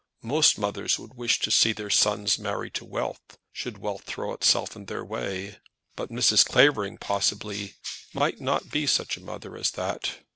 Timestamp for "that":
9.73-10.15